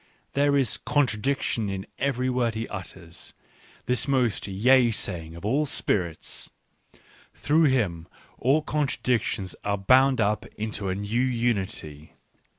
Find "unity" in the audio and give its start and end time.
11.21-12.15